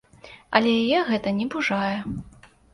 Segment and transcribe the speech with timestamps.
[0.59, 1.95] Але яе гэта не пужае.